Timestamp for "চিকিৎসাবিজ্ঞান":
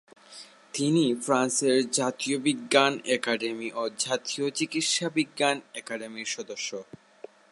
4.49-5.57